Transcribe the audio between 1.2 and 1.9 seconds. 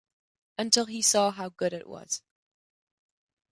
how good it